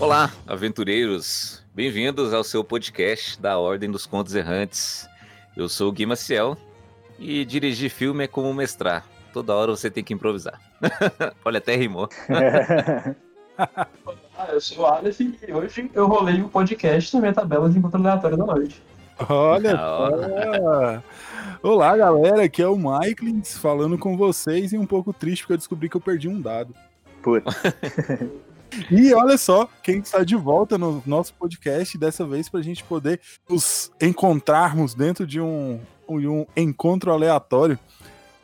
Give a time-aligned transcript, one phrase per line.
[0.00, 1.62] Olá, aventureiros!
[1.74, 5.06] Bem-vindos ao seu podcast da Ordem dos Contos Errantes.
[5.54, 6.56] Eu sou o Gui Maciel
[7.18, 9.06] e dirigir filme é como mestrar.
[9.30, 10.58] Toda hora você tem que improvisar.
[11.44, 12.08] Olha, até rimou.
[13.58, 17.68] ah, eu sou o Aleph e hoje eu rolei o um podcast na minha tabela
[17.68, 18.82] de encontro aleatório da noite.
[19.28, 21.02] Olha só!
[21.62, 25.58] Olá, galera, aqui é o Michaelins falando com vocês e um pouco triste porque eu
[25.58, 26.74] descobri que eu perdi um dado.
[27.22, 27.50] Puta.
[28.90, 32.82] E olha só, quem está de volta no nosso podcast, dessa vez para a gente
[32.84, 37.78] poder nos encontrarmos dentro de um, de um encontro aleatório.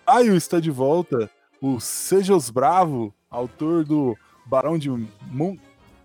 [0.07, 4.89] Caio está de volta, o Sejos Bravo, autor do Barão de
[5.31, 5.57] Mon...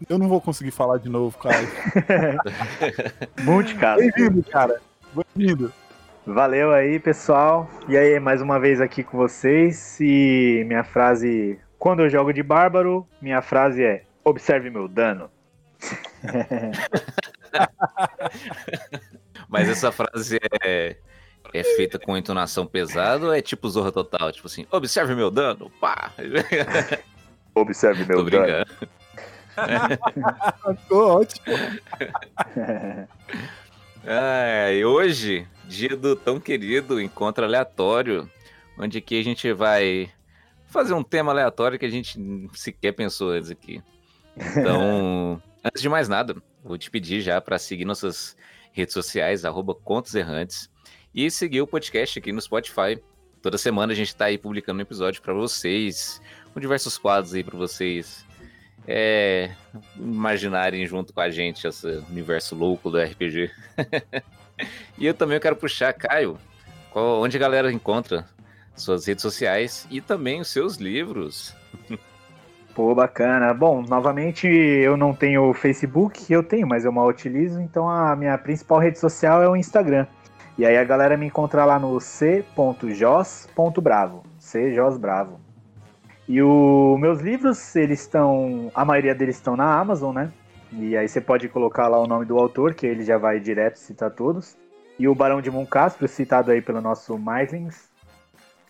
[0.10, 1.68] Eu não vou conseguir falar de novo, Caio.
[3.44, 4.00] Monte, cara.
[4.00, 4.82] Bem-vindo, cara.
[5.14, 5.72] Bem-vindo.
[6.26, 7.70] Valeu aí, pessoal.
[7.88, 10.00] E aí, mais uma vez aqui com vocês.
[10.02, 11.60] E minha frase.
[11.78, 15.30] Quando eu jogo de bárbaro, minha frase é: Observe meu dano.
[19.50, 20.96] Mas essa frase é,
[21.54, 24.32] é feita com entonação pesada ou é tipo Zorra Total?
[24.32, 26.14] Tipo assim, observe meu dano, pá!
[27.54, 28.46] Observe meu Tô dano.
[28.46, 28.72] brincando.
[30.88, 31.46] Tô ótimo.
[34.78, 38.32] E hoje, dia do tão querido encontro aleatório,
[38.78, 40.10] onde aqui a gente vai
[40.68, 42.18] fazer um tema aleatório que a gente
[42.54, 43.84] sequer pensou antes aqui.
[44.36, 48.36] Então, antes de mais nada, vou te pedir já para seguir nossas
[48.72, 50.70] redes sociais, arroba Contos Errantes,
[51.14, 53.02] e seguir o podcast aqui no Spotify.
[53.42, 56.22] Toda semana a gente está aí publicando um episódio para vocês,
[56.54, 58.26] com diversos quadros aí para vocês
[58.88, 59.52] é,
[59.96, 63.52] imaginarem junto com a gente esse universo louco do RPG.
[64.98, 66.38] e eu também quero puxar, Caio,
[66.90, 68.26] qual, onde a galera encontra
[68.76, 71.56] suas redes sociais e também os seus livros.
[72.74, 73.54] Pô, bacana.
[73.54, 78.38] Bom, novamente eu não tenho Facebook, eu tenho, mas eu mal utilizo, então a minha
[78.38, 80.08] principal rede social é o Instagram.
[80.58, 82.54] E aí a galera me encontra lá no c.jos.bravo,
[84.40, 85.40] cjosbravo.
[86.28, 90.32] E os meus livros, eles estão, a maioria deles estão na Amazon, né?
[90.72, 93.78] E aí você pode colocar lá o nome do autor, que ele já vai direto
[93.78, 94.56] citar todos.
[94.98, 97.90] E o Barão de Moncastro, citado aí pelo nosso Maislings,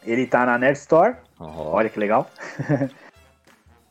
[0.04, 1.16] ele tá na Nerd Store.
[1.40, 2.28] Oh, Olha que legal.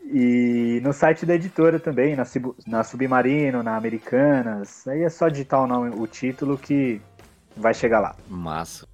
[0.04, 2.24] e no site da editora também, na,
[2.66, 4.86] na Submarino, na Americanas.
[4.88, 7.00] Aí é só digitar o nome, o título que
[7.56, 8.16] vai chegar lá.
[8.28, 8.88] Massa.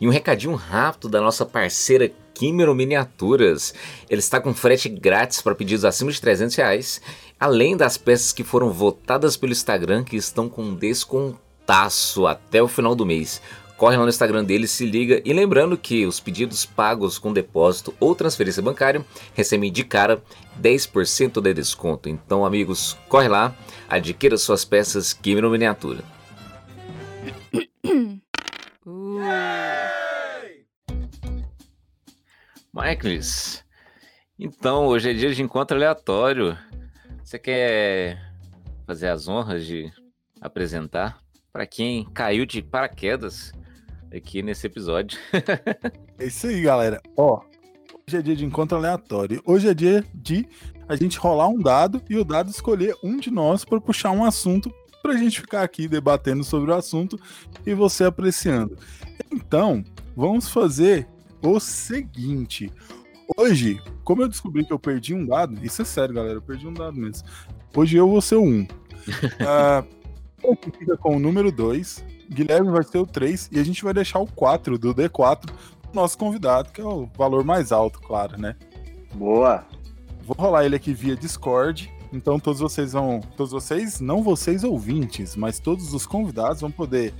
[0.00, 3.74] E um recadinho rápido da nossa parceira Kimero Miniaturas.
[4.08, 7.02] Ele está com frete grátis para pedidos acima de 300 reais,
[7.38, 12.94] além das peças que foram votadas pelo Instagram que estão com descontaço até o final
[12.94, 13.42] do mês.
[13.80, 15.22] Corre lá no Instagram dele, se liga.
[15.24, 19.02] E lembrando que os pedidos pagos com depósito ou transferência bancária
[19.32, 20.22] recebem de cara
[20.60, 22.06] 10% de desconto.
[22.06, 23.56] Então, amigos, corre lá,
[23.88, 26.04] adquira suas peças Kimero Miniatura.
[32.74, 33.64] Michaelis,
[34.38, 36.54] então hoje é dia de encontro aleatório.
[37.24, 38.30] Você quer
[38.86, 39.90] fazer as honras de
[40.38, 41.18] apresentar
[41.50, 43.54] para quem caiu de paraquedas
[44.14, 45.18] aqui nesse episódio?
[46.18, 47.00] É isso aí, galera.
[47.16, 47.40] Ó,
[48.06, 49.42] hoje é dia de encontro aleatório.
[49.44, 50.46] Hoje é dia de
[50.88, 54.24] a gente rolar um dado e o dado escolher um de nós para puxar um
[54.24, 54.72] assunto
[55.02, 57.18] pra gente ficar aqui debatendo sobre o assunto
[57.64, 58.76] e você apreciando.
[59.32, 59.84] Então,
[60.16, 61.06] vamos fazer
[61.42, 62.70] o seguinte.
[63.36, 66.66] Hoje, como eu descobri que eu perdi um dado, isso é sério, galera, eu perdi
[66.66, 67.26] um dado mesmo.
[67.74, 68.66] Hoje eu vou ser o 1.
[70.42, 73.82] O que fica com o número 2, Guilherme vai ser o 3 e a gente
[73.82, 75.46] vai deixar o 4 do D4
[75.82, 78.54] pro nosso convidado, que é o valor mais alto, claro, né?
[79.14, 79.66] Boa!
[80.22, 81.92] Vou rolar ele aqui via Discord.
[82.12, 87.12] Então todos vocês vão, todos vocês, não vocês ouvintes, mas todos os convidados vão poder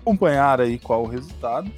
[0.00, 1.70] acompanhar aí qual o resultado.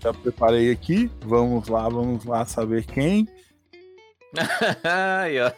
[0.00, 1.10] Já preparei aqui.
[1.24, 3.26] Vamos lá, vamos lá saber quem.
[4.84, 5.50] Aí, ó.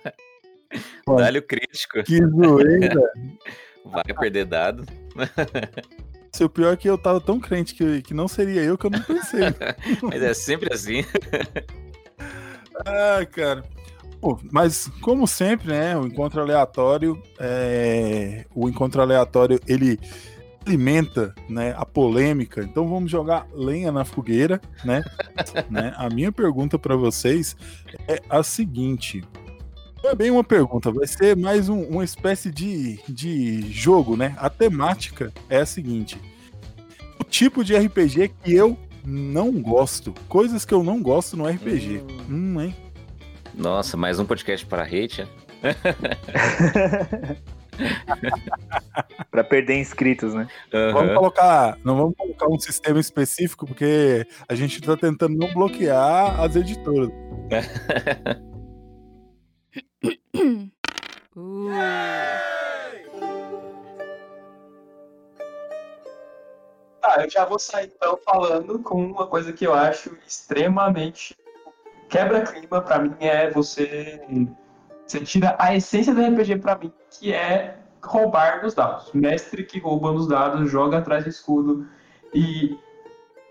[1.06, 2.02] Ó, Dá-lhe o crítico.
[2.04, 3.12] Que zoeira.
[3.84, 4.84] Vai perder dado.
[6.40, 8.86] Se o pior é que eu tava tão crente que, que não seria eu que
[8.86, 9.40] eu não pensei.
[10.02, 11.04] Mas é sempre assim.
[12.86, 13.62] Ah, cara.
[14.50, 15.94] Mas como sempre, né?
[15.98, 20.00] O encontro aleatório, é, o encontro aleatório ele
[20.64, 22.62] alimenta, né, a polêmica.
[22.62, 25.04] Então vamos jogar lenha na fogueira, né?
[25.68, 25.92] né?
[25.98, 27.54] A minha pergunta para vocês
[28.08, 29.22] é a seguinte.
[30.02, 34.34] Não é bem uma pergunta, vai ser mais um- uma espécie de, de jogo, né?
[34.38, 36.18] A temática é a seguinte:
[37.30, 42.02] tipo de RPG que eu não gosto, coisas que eu não gosto no RPG.
[42.28, 42.74] Hum, hein?
[43.54, 45.22] Nossa, mais um podcast para hate.
[45.22, 45.26] é?
[49.30, 50.48] pra perder inscritos, né?
[50.72, 51.14] Vamos Aham.
[51.14, 56.56] colocar, não vamos colocar um sistema específico, porque a gente tá tentando não bloquear as
[56.56, 57.10] editoras.
[61.36, 61.70] Uh.
[67.00, 71.36] Tá, eu já vou sair então falando com uma coisa que eu acho extremamente
[72.08, 74.20] quebra-clima pra mim é você
[75.06, 79.10] você tira a essência do RPG pra mim, que é roubar nos dados.
[79.12, 81.88] Mestre que rouba nos dados, joga atrás do escudo
[82.32, 82.78] e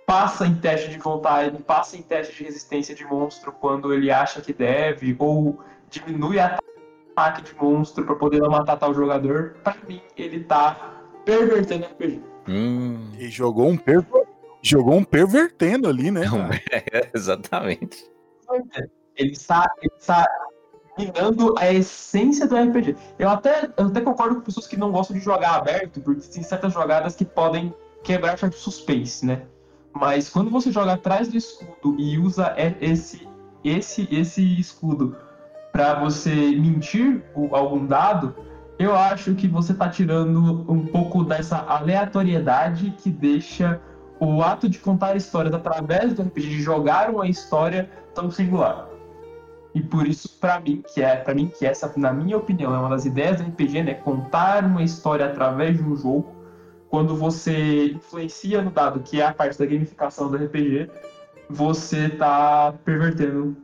[0.05, 4.41] passa em teste de vontade, passa em teste de resistência de monstro quando ele acha
[4.41, 5.59] que deve, ou
[5.89, 9.55] diminui ataque de monstro pra poder não matar tal jogador.
[9.63, 12.23] Pra mim, ele tá pervertendo o RPG.
[12.49, 14.23] Hum, E jogou um perver...
[14.61, 16.27] jogou um pervertendo ali, né?
[16.27, 16.61] Cara?
[16.71, 18.09] é, exatamente.
[19.15, 20.25] Ele está, ele está
[20.97, 22.95] minando a essência do RPG.
[23.19, 26.41] Eu até, eu até concordo com pessoas que não gostam de jogar aberto, porque tem
[26.41, 27.73] certas jogadas que podem
[28.03, 29.43] quebrar certo suspense, né?
[29.93, 33.27] Mas quando você joga atrás do escudo e usa esse,
[33.63, 35.15] esse, esse escudo
[35.71, 38.35] para você mentir algum dado,
[38.79, 43.81] eu acho que você tá tirando um pouco dessa aleatoriedade que deixa
[44.21, 48.87] o ato de contar histórias através do RPG, de jogar uma história tão singular.
[49.75, 52.79] E por isso, pra mim, que é, para mim que essa, na minha opinião, é
[52.79, 56.33] uma das ideias do RPG, né, contar uma história através de um jogo.
[56.89, 60.89] Quando você influencia no dado, que é a parte da gamificação do RPG,
[61.49, 63.57] você tá pervertendo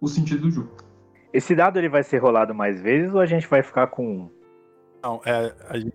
[0.00, 0.70] o sentido do jogo.
[1.32, 4.30] Esse dado ele vai ser rolado mais vezes ou a gente vai ficar com?
[5.02, 5.94] Não, é, a gente,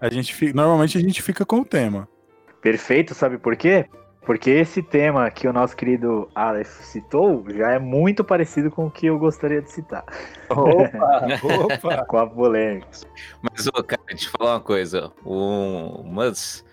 [0.00, 2.08] a gente fica, normalmente a gente fica com o tema.
[2.60, 3.86] Perfeito, sabe por quê?
[4.24, 8.90] Porque esse tema que o nosso querido Aleph citou já é muito parecido com o
[8.90, 10.04] que eu gostaria de citar.
[10.48, 12.04] Opa, opa.
[12.06, 12.88] Com a polêmica.
[13.42, 15.12] Mas, ô, cara, deixa eu falar uma coisa.
[15.26, 16.64] Um, umas,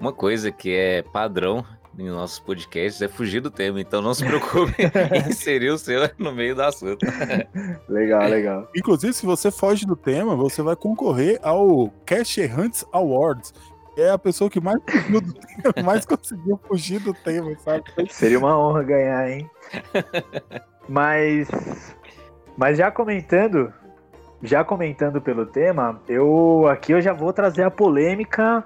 [0.00, 1.64] uma coisa que é padrão
[1.98, 3.80] em nossos podcasts é fugir do tema.
[3.80, 7.04] Então não se preocupe em inserir o seu no meio do assunto.
[7.88, 8.68] Legal, legal.
[8.74, 13.52] Inclusive, se você foge do tema, você vai concorrer ao Cash Hunts Awards.
[13.96, 17.84] É a pessoa que mais fugiu do tema, mais conseguiu fugir do tema, sabe?
[18.10, 19.50] Seria uma honra ganhar, hein?
[20.86, 21.48] Mas,
[22.56, 23.72] mas já comentando,
[24.42, 28.62] já comentando pelo tema, eu aqui eu já vou trazer a polêmica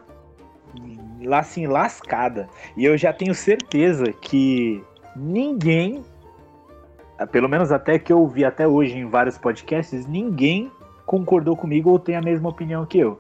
[1.23, 2.49] lá assim lascada.
[2.77, 4.83] E eu já tenho certeza que
[5.15, 6.05] ninguém,
[7.31, 10.71] pelo menos até que eu ouvi até hoje em vários podcasts, ninguém
[11.07, 13.19] concordou comigo ou tem a mesma opinião que eu.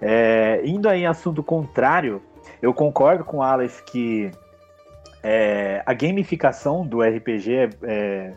[0.00, 2.22] É, indo aí em assunto contrário,
[2.60, 4.30] eu concordo com o Aleph que
[5.22, 8.34] é, a gamificação do RPG é, é-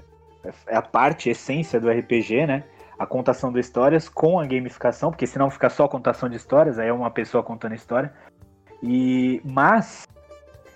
[0.67, 2.63] é a parte, essência do RPG, né?
[2.97, 6.87] A contação de histórias com a gamificação, porque senão fica só contação de histórias, aí
[6.87, 8.13] é uma pessoa contando história.
[8.81, 10.07] E mas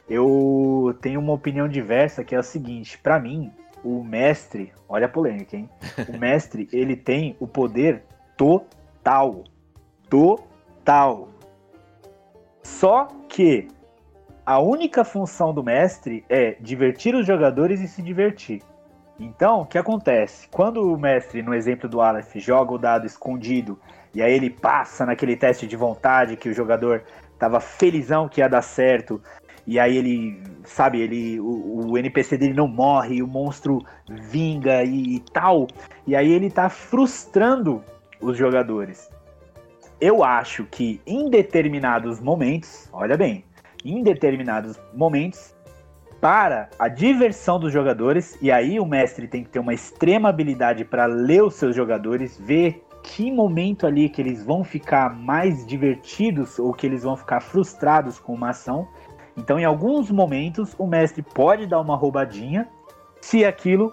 [0.10, 3.52] eu tenho uma opinião diversa que é a seguinte, pra mim,
[3.84, 5.70] o mestre, olha a polêmica, hein?
[6.08, 8.04] O mestre, ele tem o poder
[8.36, 9.44] total.
[10.10, 11.30] Total.
[12.64, 13.68] Só que
[14.46, 18.62] a única função do mestre é divertir os jogadores e se divertir.
[19.20, 20.48] Então, o que acontece?
[20.50, 23.78] Quando o mestre, no exemplo do Aleph, joga o dado escondido
[24.14, 27.04] e aí ele passa naquele teste de vontade que o jogador
[27.40, 29.22] tava felizão que ia dar certo,
[29.66, 35.16] e aí ele, sabe, ele o, o NPC dele não morre, o monstro vinga e,
[35.16, 35.68] e tal,
[36.06, 37.84] e aí ele tá frustrando
[38.20, 39.10] os jogadores.
[40.02, 43.46] Eu acho que em determinados momentos, olha bem,
[43.86, 45.56] em determinados momentos,
[46.20, 50.84] para a diversão dos jogadores, e aí o mestre tem que ter uma extrema habilidade
[50.84, 56.60] para ler os seus jogadores, ver que momento ali que eles vão ficar mais divertidos
[56.60, 58.88] ou que eles vão ficar frustrados com uma ação.
[59.38, 62.68] Então, em alguns momentos, o mestre pode dar uma roubadinha
[63.22, 63.90] se aquilo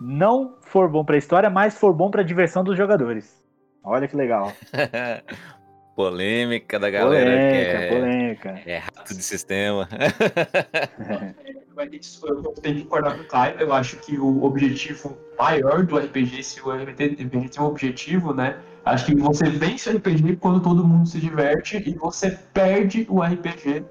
[0.00, 3.42] não for bom para a história, mas for bom para a diversão dos jogadores.
[3.84, 4.52] Olha que legal.
[5.94, 8.62] Polêmica da galera polêmica, que é, polêmica.
[8.64, 9.86] é rato de sistema.
[11.82, 13.58] Vai ter que- Eu tenho que concordar com o Caio.
[13.58, 18.60] Eu acho que o objetivo maior do RPG, se o RPG tem um objetivo, né?
[18.84, 23.20] Acho que você vence o RPG quando todo mundo se diverte e você perde o
[23.20, 23.84] RPG,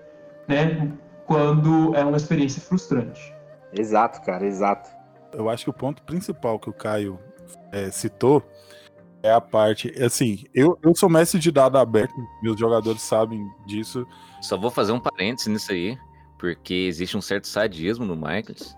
[0.47, 0.89] né?
[1.25, 3.33] Quando é uma experiência frustrante.
[3.73, 4.89] Exato, cara, exato.
[5.33, 7.19] Eu acho que o ponto principal que o Caio
[7.73, 8.41] é, citou
[9.23, 9.91] é a parte.
[10.01, 14.05] Assim, eu, eu sou mestre de dado aberto, meus jogadores sabem disso.
[14.41, 15.97] Só vou fazer um parênteses nisso aí,
[16.41, 18.75] porque existe um certo sadismo no Michaels,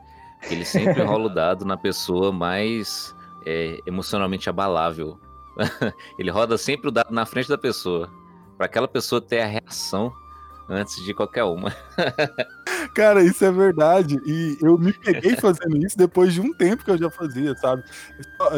[0.48, 3.16] que ele sempre rola o dado na pessoa mais
[3.46, 5.20] é, emocionalmente abalável
[6.18, 8.10] ele roda sempre o dado na frente da pessoa.
[8.58, 10.14] para aquela pessoa ter a reação
[10.70, 11.74] antes de qualquer uma.
[12.96, 14.20] Cara, isso é verdade.
[14.26, 17.84] E eu me peguei fazendo isso depois de um tempo que eu já fazia, sabe?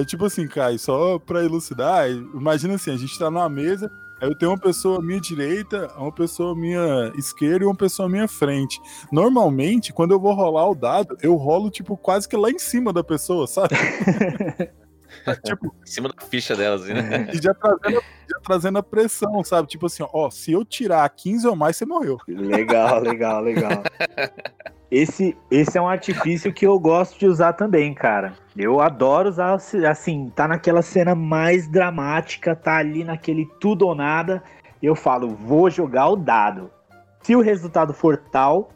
[0.05, 3.91] Tipo assim, Kai, só pra elucidar, imagina assim, a gente tá numa mesa,
[4.21, 8.07] eu tenho uma pessoa à minha direita, uma pessoa à minha esquerda e uma pessoa
[8.07, 8.79] à minha frente.
[9.11, 12.93] Normalmente, quando eu vou rolar o dado, eu rolo, tipo, quase que lá em cima
[12.93, 13.75] da pessoa, sabe?
[15.43, 17.29] tipo, em cima da ficha delas, assim, né?
[17.33, 19.67] E já trazendo, já trazendo a pressão, sabe?
[19.67, 22.17] Tipo assim, ó, se eu tirar 15 ou mais, você morreu.
[22.27, 23.83] Legal, legal, legal.
[24.89, 28.33] Esse, esse é um artifício que eu gosto de usar também, cara.
[28.55, 29.55] Eu adoro usar,
[29.89, 34.43] assim, tá naquela cena mais dramática, tá ali naquele tudo ou nada.
[34.81, 36.69] Eu falo, vou jogar o dado.
[37.23, 38.69] Se o resultado for tal,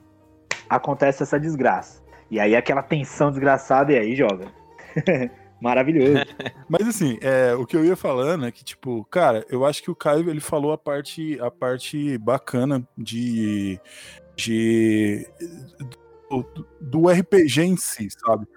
[0.69, 2.03] acontece essa desgraça.
[2.31, 4.47] E aí aquela tensão desgraçada, e aí joga.
[5.61, 6.23] Maravilhoso.
[6.69, 9.91] Mas assim, é, o que eu ia falando é que, tipo, cara, eu acho que
[9.91, 13.79] o Caio ele falou a parte, a parte bacana de.
[14.35, 15.27] de
[16.79, 18.47] do, RPG em si, sabe?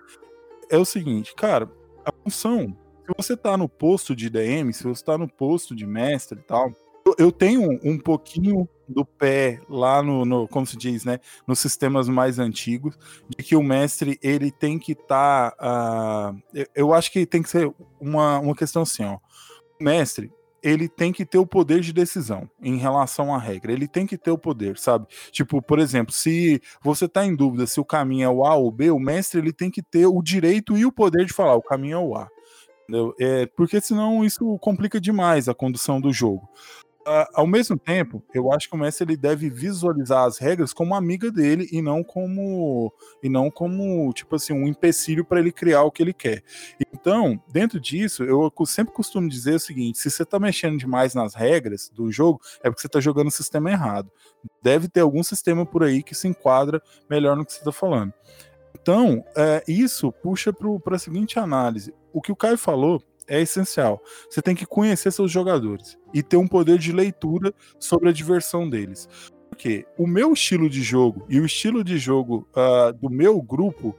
[0.71, 1.71] É o seguinte, cara,
[2.05, 2.77] a função.
[3.05, 6.43] Se você tá no posto de DM, se você tá no posto de mestre e
[6.43, 6.73] tal,
[7.19, 12.09] eu tenho um pouquinho do pé lá no, no, como se diz, né, nos sistemas
[12.09, 12.97] mais antigos,
[13.29, 17.49] de que o mestre ele tem que estar, tá, uh, eu acho que tem que
[17.49, 19.19] ser uma, uma questão assim, ó,
[19.81, 20.31] o mestre
[20.63, 23.73] ele tem que ter o poder de decisão em relação à regra.
[23.73, 25.07] Ele tem que ter o poder, sabe?
[25.31, 28.71] Tipo, por exemplo, se você está em dúvida se o caminho é o A ou
[28.71, 31.63] B, o mestre ele tem que ter o direito e o poder de falar o
[31.63, 32.29] caminho é o A.
[33.19, 36.49] É, porque senão isso complica demais a condução do jogo.
[37.35, 41.31] Ao mesmo tempo, eu acho que o Messi ele deve visualizar as regras como amiga
[41.31, 42.93] dele e não como
[43.23, 46.43] e não como tipo assim um empecilho para ele criar o que ele quer.
[46.93, 51.35] Então, dentro disso, eu sempre costumo dizer o seguinte: se você está mexendo demais nas
[51.35, 54.11] regras do jogo, é porque você está jogando o sistema errado.
[54.63, 56.81] Deve ter algum sistema por aí que se enquadra
[57.11, 58.13] melhor no que você está falando.
[58.81, 64.03] Então, é, isso puxa para a seguinte análise: o que o Caio falou é essencial.
[64.29, 68.69] Você tem que conhecer seus jogadores e ter um poder de leitura sobre a diversão
[68.69, 69.09] deles.
[69.49, 73.97] Porque o meu estilo de jogo e o estilo de jogo uh, do meu grupo,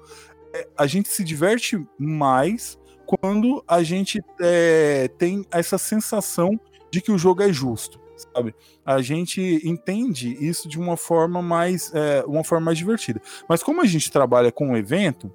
[0.53, 6.59] é, a gente se diverte mais quando a gente é, tem essa sensação
[6.91, 8.55] de que o jogo é justo sabe?
[8.85, 13.21] A gente entende isso de uma forma mais, é, uma forma mais divertida.
[13.47, 15.31] Mas como a gente trabalha com um evento,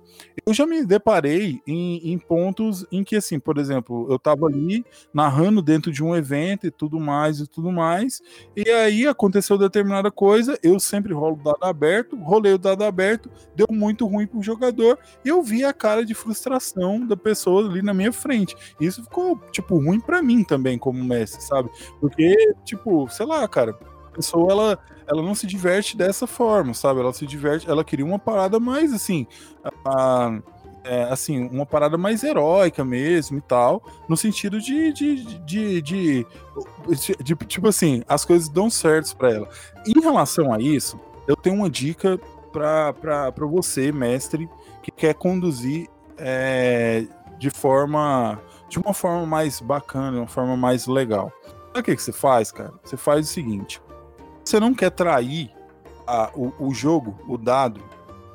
[0.47, 4.85] eu já me deparei em, em pontos em que, assim, por exemplo, eu estava ali
[5.13, 8.21] narrando dentro de um evento e tudo mais e tudo mais,
[8.57, 13.31] e aí aconteceu determinada coisa, eu sempre rolo o dado aberto, rolei o dado aberto,
[13.55, 17.83] deu muito ruim pro jogador, e eu vi a cara de frustração da pessoa ali
[17.83, 18.57] na minha frente.
[18.81, 21.71] Isso ficou, tipo, ruim para mim também como mestre, sabe?
[22.01, 27.01] Porque, tipo, sei lá, cara, a pessoa ela, ela não se diverte dessa forma, sabe?
[27.01, 29.27] Ela se diverte, ela queria uma parada mais assim,
[29.85, 30.39] a,
[30.85, 36.27] é, assim, uma parada mais heróica mesmo e tal, no sentido de, de, de, de,
[37.23, 39.49] de tipo assim, as coisas dão certo para ela.
[39.87, 42.19] Em relação a isso, eu tenho uma dica
[42.53, 44.49] para você, mestre,
[44.83, 47.07] que quer conduzir é,
[47.39, 51.33] de forma de uma forma mais bacana, uma forma mais legal.
[51.79, 52.73] Sabe o que, que você faz, cara?
[52.83, 53.81] Você faz o seguinte:
[54.45, 55.49] você não quer trair
[56.05, 57.81] a, o, o jogo, o dado,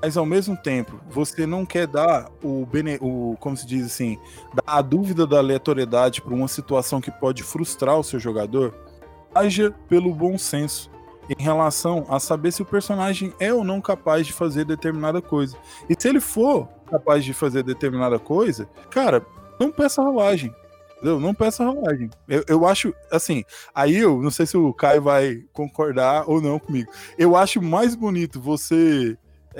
[0.01, 4.17] mas ao mesmo tempo você não quer dar o, bene, o como se diz assim,
[4.65, 8.73] a dúvida da aleatoriedade para uma situação que pode frustrar o seu jogador,
[9.35, 10.89] haja pelo bom senso
[11.27, 15.57] em relação a saber se o personagem é ou não capaz de fazer determinada coisa.
[15.89, 19.25] E se ele for capaz de fazer determinada coisa, cara,
[19.59, 20.55] não peça rolagem.
[21.03, 21.19] Entendeu?
[21.19, 22.09] Não peça rolagem.
[22.29, 23.43] Eu, eu acho, assim,
[23.75, 26.89] aí eu não sei se o Caio vai concordar ou não comigo.
[27.17, 29.17] Eu acho mais bonito você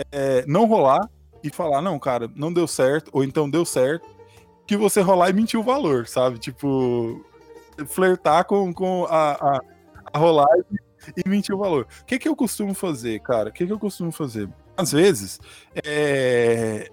[0.09, 1.09] é, não rolar
[1.43, 4.07] e falar, não, cara, não deu certo, ou então deu certo,
[4.65, 6.39] que você rolar e mentir o valor, sabe?
[6.39, 7.21] Tipo,
[7.88, 9.59] flertar com, com a, a,
[10.13, 10.63] a rolagem
[11.17, 11.85] e mentir o valor.
[12.03, 13.50] O que, que eu costumo fazer, cara?
[13.50, 14.47] O que, que eu costumo fazer?
[14.75, 15.39] Às vezes,
[15.84, 16.89] é,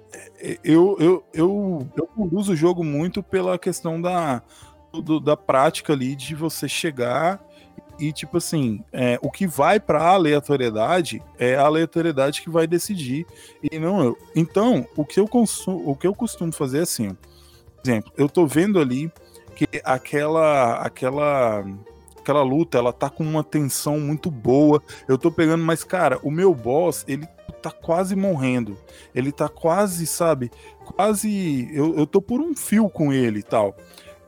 [0.63, 4.43] eu, eu, eu, eu conduzo o jogo muito pela questão da,
[4.93, 7.43] do, da prática ali de você chegar
[7.99, 12.67] e, tipo assim, é, o que vai para a aleatoriedade é a aleatoriedade que vai
[12.67, 13.27] decidir
[13.71, 14.19] e não eu.
[14.35, 17.17] Então, o que eu, consumo, o que eu costumo fazer é assim,
[17.85, 19.13] exemplo, eu tô vendo ali
[19.55, 21.65] que aquela, aquela
[22.19, 24.83] aquela luta, ela tá com uma tensão muito boa.
[25.09, 27.27] Eu tô pegando, mas cara, o meu boss, ele
[27.61, 28.77] tá quase morrendo.
[29.15, 30.51] Ele tá quase, sabe?
[30.85, 31.69] Quase.
[31.73, 33.77] Eu, eu tô por um fio com ele e tal.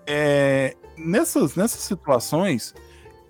[0.06, 2.74] É, nessas, nessas situações,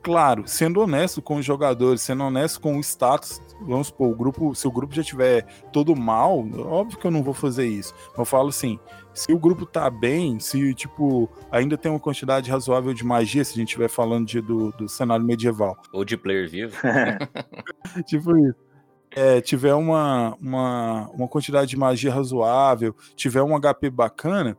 [0.03, 4.55] claro, sendo honesto com os jogadores, sendo honesto com o status, vamos supor, o grupo,
[4.55, 7.95] se o grupo já tiver todo mal, óbvio que eu não vou fazer isso.
[8.17, 8.79] Eu falo assim,
[9.15, 13.53] se o grupo tá bem, se, tipo, ainda tem uma quantidade razoável de magia, se
[13.53, 15.77] a gente estiver falando de, do, do cenário medieval.
[15.93, 16.77] Ou de player vivo.
[18.07, 18.72] tipo isso.
[19.15, 24.57] É, tiver uma, uma, uma quantidade de magia razoável, tiver um HP bacana,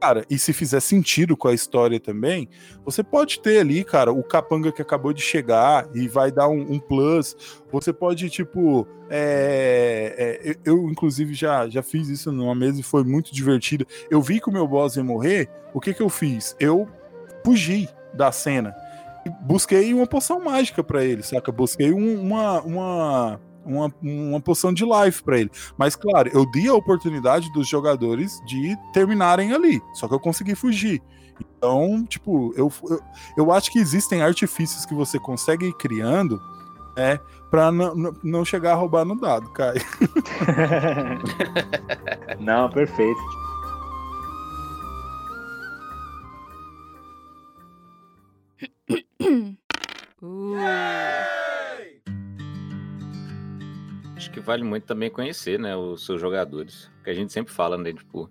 [0.00, 2.48] cara, e se fizer sentido com a história também,
[2.84, 6.60] você pode ter ali, cara, o capanga que acabou de chegar e vai dar um,
[6.72, 7.36] um plus.
[7.72, 13.04] Você pode, tipo, é, é, eu, inclusive, já, já fiz isso numa mesa e foi
[13.04, 13.86] muito divertido.
[14.10, 16.54] Eu vi que o meu boss ia morrer, o que que eu fiz?
[16.60, 16.88] Eu
[17.44, 18.74] fugi da cena.
[19.42, 21.50] Busquei uma poção mágica para ele, saca?
[21.50, 25.50] Busquei um, uma, uma uma, uma poção de life para ele.
[25.76, 29.82] Mas, claro, eu dei a oportunidade dos jogadores de terminarem ali.
[29.94, 31.02] Só que eu consegui fugir.
[31.40, 33.00] Então, tipo, eu, eu,
[33.36, 36.40] eu acho que existem artifícios que você consegue ir criando
[36.96, 37.20] né,
[37.50, 39.74] pra não chegar a roubar no dado, Kai.
[42.40, 43.20] não, perfeito.
[50.22, 51.55] uh
[54.16, 56.90] acho que vale muito também conhecer, né, os seus jogadores.
[57.04, 58.30] Que a gente sempre fala, né, tipo,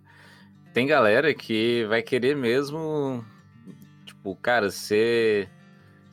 [0.74, 3.24] tem galera que vai querer mesmo,
[4.06, 5.48] tipo, cara, você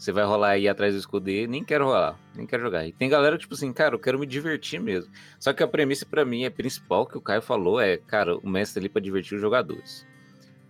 [0.03, 2.85] você vai rolar aí atrás do escudeiro, nem quero rolar, nem quero jogar.
[2.85, 5.13] E tem galera que, tipo assim, cara, eu quero me divertir mesmo.
[5.39, 8.49] Só que a premissa para mim é principal que o Caio falou é, cara, o
[8.49, 10.05] mestre ali para divertir os jogadores.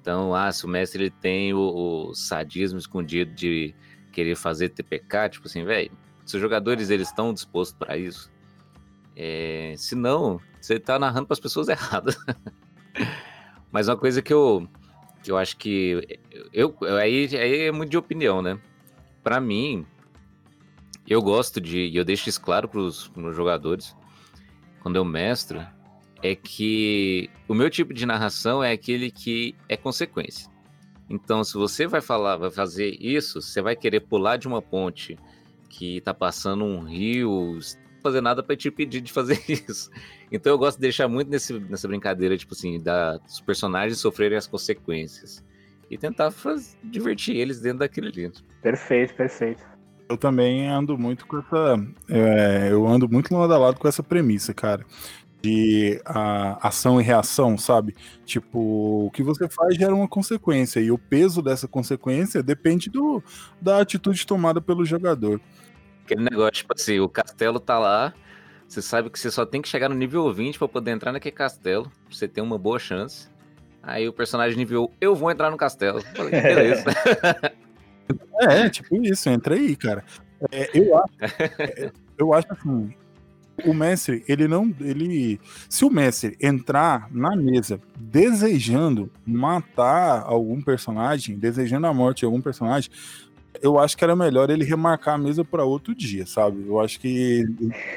[0.00, 1.61] Então, ah, se o mestre ele tem o,
[2.09, 3.75] o sadismo escondido de
[4.12, 5.90] querer fazer TPK, tipo assim, velho,
[6.26, 8.32] se os jogadores eles estão dispostos para isso,
[9.16, 12.17] é, senão, você tá narrando para as pessoas erradas.
[13.71, 14.69] Mas uma coisa que eu,
[15.23, 16.19] que eu acho que.
[16.52, 18.58] Eu, aí, aí é muito de opinião, né?
[19.23, 19.87] Para mim,
[21.06, 21.78] eu gosto de.
[21.78, 23.97] E eu deixo isso claro para os jogadores,
[24.80, 25.65] quando eu mestro,
[26.23, 30.50] é que o meu tipo de narração é aquele que é consequência.
[31.08, 35.19] Então, se você vai falar, vai fazer isso, você vai querer pular de uma ponte
[35.69, 37.58] que tá passando um rio
[38.02, 39.91] fazer nada para te impedir de fazer isso.
[40.30, 44.36] Então eu gosto de deixar muito nesse, nessa brincadeira, tipo assim, da, dos personagens sofrerem
[44.36, 45.45] as consequências.
[45.91, 48.43] E tentar fazer, divertir eles dentro daquele livro.
[48.62, 49.62] Perfeito, perfeito.
[50.08, 51.86] Eu também ando muito com essa.
[52.08, 54.84] É, eu ando muito lado a lado com essa premissa, cara.
[55.43, 57.95] De a, ação e reação, sabe?
[58.25, 60.80] Tipo, o que você faz gera uma consequência.
[60.80, 63.23] E o peso dessa consequência depende do,
[63.60, 65.41] da atitude tomada pelo jogador.
[66.04, 68.12] Aquele negócio, tipo assim, o castelo tá lá,
[68.69, 71.34] você sabe que você só tem que chegar no nível 20 para poder entrar naquele
[71.34, 73.28] castelo, pra você ter uma boa chance.
[73.82, 76.00] Aí o personagem nível, eu vou entrar no castelo.
[76.15, 76.84] Falei, beleza.
[78.41, 80.04] é, tipo isso, entra aí, cara.
[80.50, 81.15] É, eu acho,
[81.60, 82.95] é, eu acho assim,
[83.65, 91.36] o mestre, ele não, ele, se o mestre entrar na mesa desejando matar algum personagem,
[91.36, 92.91] desejando a morte de algum personagem,
[93.60, 96.65] eu acho que era melhor ele remarcar a mesa para outro dia, sabe?
[96.67, 97.45] Eu acho que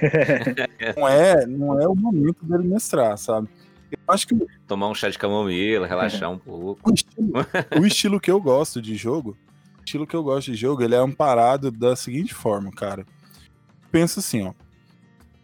[0.98, 3.48] não é, não é o momento dele mestrar, sabe?
[3.92, 4.36] Eu acho que
[4.68, 6.90] tomar um chá de camomila, relaxar um pouco.
[6.90, 7.34] O estilo,
[7.80, 9.38] o estilo que eu gosto de jogo,
[9.80, 13.06] o estilo que eu gosto de jogo, ele é amparado da seguinte forma, cara.
[13.92, 14.54] Pensa assim, ó.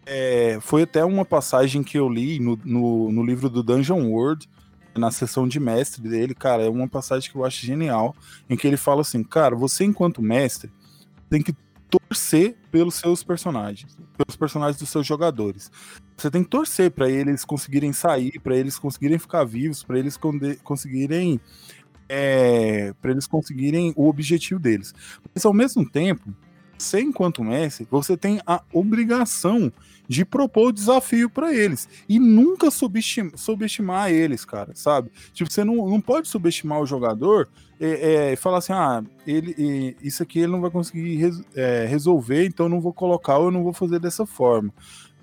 [0.05, 4.49] É, foi até uma passagem que eu li no, no, no livro do Dungeon World,
[4.95, 8.15] na sessão de mestre dele, cara, é uma passagem que eu acho genial,
[8.49, 10.71] em que ele fala assim, cara, você enquanto mestre
[11.29, 11.55] tem que
[11.89, 15.71] torcer pelos seus personagens, pelos personagens dos seus jogadores.
[16.15, 20.17] Você tem que torcer para eles conseguirem sair, para eles conseguirem ficar vivos, para eles
[20.63, 21.39] conseguirem
[22.07, 24.93] é, para eles conseguirem o objetivo deles.
[25.33, 26.33] Mas ao mesmo tempo,
[26.81, 29.71] você enquanto mestre, você tem a obrigação
[30.07, 35.09] de propor o desafio para eles e nunca subestimar, subestimar eles, cara, sabe?
[35.33, 37.47] Tipo, você não, não pode subestimar o jogador
[37.79, 41.85] e é, é, falar assim, ah, ele, isso aqui ele não vai conseguir res, é,
[41.85, 44.73] resolver, então não vou colocar ou eu não vou fazer dessa forma.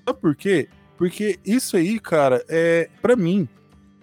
[0.07, 0.68] Sabe por quê?
[0.97, 3.47] Porque isso aí, cara, é para mim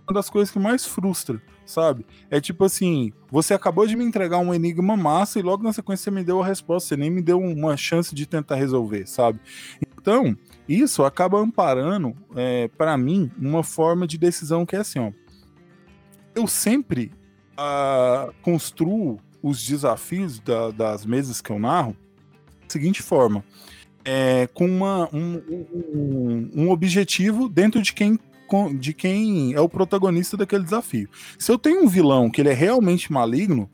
[0.08, 2.06] uma das coisas que mais frustra sabe?
[2.30, 6.06] É tipo assim, você acabou de me entregar um enigma massa e logo na sequência
[6.06, 9.40] você me deu a resposta, você nem me deu uma chance de tentar resolver, sabe?
[9.98, 10.38] Então,
[10.70, 15.12] isso acaba amparando, é, para mim, uma forma de decisão que é assim, ó.
[16.36, 17.12] Eu sempre
[17.54, 21.96] uh, construo os desafios da, das mesas que eu narro
[22.62, 23.44] da seguinte forma.
[24.04, 25.42] É, com uma, um,
[25.94, 28.20] um, um objetivo dentro de quem
[28.78, 31.10] de quem é o protagonista daquele desafio.
[31.38, 33.70] Se eu tenho um vilão que ele é realmente maligno,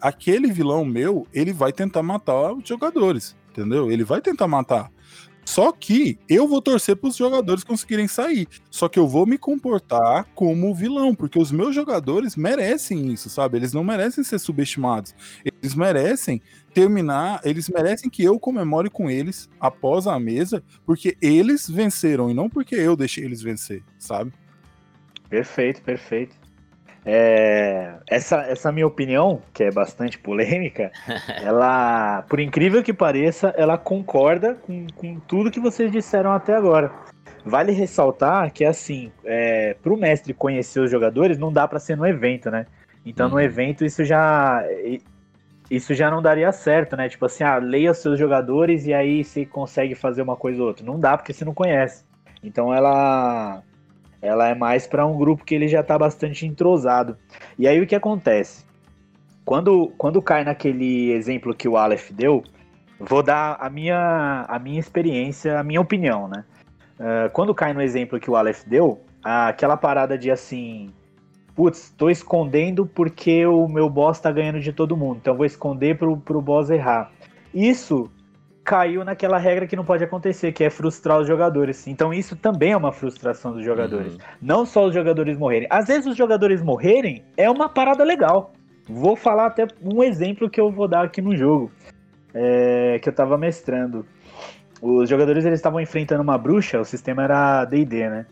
[0.00, 3.90] aquele vilão meu, ele vai tentar matar os jogadores, entendeu?
[3.90, 4.90] Ele vai tentar matar.
[5.50, 8.46] Só que eu vou torcer para os jogadores conseguirem sair.
[8.70, 13.58] Só que eu vou me comportar como vilão, porque os meus jogadores merecem isso, sabe?
[13.58, 15.12] Eles não merecem ser subestimados.
[15.44, 16.40] Eles merecem
[16.72, 22.34] terminar, eles merecem que eu comemore com eles após a mesa, porque eles venceram e
[22.34, 24.32] não porque eu deixei eles vencer, sabe?
[25.28, 26.39] Perfeito, perfeito.
[27.04, 30.92] É, essa, essa minha opinião, que é bastante polêmica,
[31.42, 36.92] ela, por incrível que pareça, ela concorda com, com tudo que vocês disseram até agora.
[37.44, 41.96] Vale ressaltar que, assim, é, para o mestre conhecer os jogadores, não dá para ser
[41.96, 42.66] no evento, né?
[43.04, 43.34] Então, uhum.
[43.34, 44.62] no evento, isso já
[45.70, 47.08] isso já não daria certo, né?
[47.08, 50.68] Tipo assim, ah, leia os seus jogadores e aí você consegue fazer uma coisa ou
[50.68, 50.84] outra.
[50.84, 52.04] Não dá porque você não conhece.
[52.42, 53.62] Então, ela
[54.22, 57.16] ela é mais para um grupo que ele já está bastante entrosado.
[57.58, 58.64] E aí o que acontece?
[59.44, 62.42] Quando, quando cai naquele exemplo que o Aleph deu,
[62.98, 66.44] vou dar a minha, a minha experiência, a minha opinião, né?
[66.98, 70.92] Uh, quando cai no exemplo que o Aleph deu, aquela parada de assim,
[71.56, 75.96] putz, tô escondendo porque o meu boss tá ganhando de todo mundo, então vou esconder
[75.96, 77.10] pro, pro boss errar.
[77.54, 78.10] Isso
[78.64, 81.86] caiu naquela regra que não pode acontecer, que é frustrar os jogadores.
[81.86, 84.14] Então isso também é uma frustração dos jogadores.
[84.14, 84.20] Uhum.
[84.40, 85.66] Não só os jogadores morrerem.
[85.70, 88.52] Às vezes os jogadores morrerem é uma parada legal.
[88.88, 91.70] Vou falar até um exemplo que eu vou dar aqui no jogo.
[92.32, 94.06] É, que eu tava mestrando.
[94.80, 98.26] Os jogadores eles estavam enfrentando uma bruxa, o sistema era D&D, né?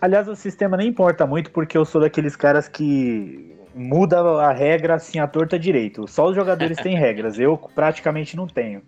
[0.00, 4.94] Aliás, o sistema nem importa muito porque eu sou daqueles caras que muda a regra
[4.94, 6.06] assim a torta direito.
[6.08, 8.82] Só os jogadores têm regras, eu praticamente não tenho.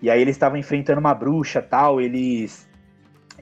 [0.00, 2.68] E aí eles estavam enfrentando uma bruxa tal, eles,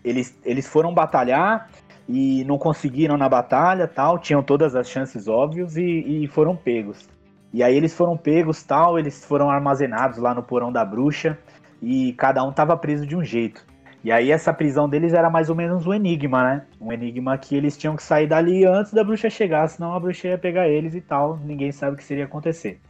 [0.05, 1.69] eles, eles foram batalhar
[2.09, 7.09] e não conseguiram na batalha tal, tinham todas as chances óbvios e, e foram pegos.
[7.53, 11.39] E aí eles foram pegos tal, eles foram armazenados lá no porão da bruxa
[11.81, 13.65] e cada um estava preso de um jeito.
[14.03, 16.67] E aí essa prisão deles era mais ou menos um enigma, né?
[16.79, 20.29] Um enigma que eles tinham que sair dali antes da bruxa chegar, senão a bruxa
[20.29, 22.81] ia pegar eles e tal, ninguém sabe o que seria acontecer.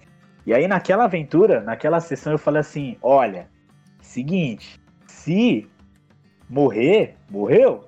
[0.44, 3.48] E aí naquela aventura, naquela sessão eu falei assim, olha,
[4.14, 5.68] seguinte, se
[6.48, 7.85] morrer, morreu.